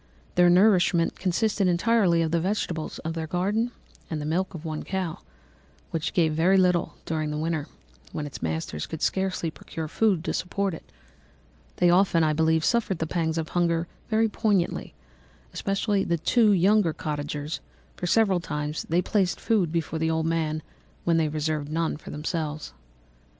[0.33, 3.69] Their nourishment consisted entirely of the vegetables of their garden
[4.09, 5.19] and the milk of one cow,
[5.91, 7.67] which gave very little during the winter,
[8.11, 10.91] when its masters could scarcely procure food to support it.
[11.75, 14.95] They often, I believe, suffered the pangs of hunger very poignantly,
[15.53, 17.59] especially the two younger cottagers,
[17.95, 20.63] for several times they placed food before the old man
[21.03, 22.73] when they reserved none for themselves.